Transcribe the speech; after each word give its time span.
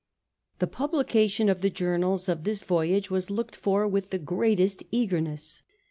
The 0.57 0.65
publication 0.65 1.47
of 1.47 1.61
the 1.61 1.69
journals 1.69 2.27
of 2.27 2.43
this 2.43 2.63
voyage 2.63 3.11
was 3.11 3.29
looked 3.29 3.55
for 3.55 3.87
with 3.87 4.09
the 4.09 4.17
greatest 4.17 4.83
eagerness. 4.89 5.61